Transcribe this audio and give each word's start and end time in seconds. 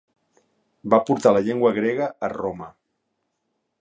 Va 0.93 0.99
portar 1.09 1.33
la 1.37 1.43
llengua 1.49 1.73
grega 1.77 2.07
a 2.29 2.31
Roma. 2.35 2.71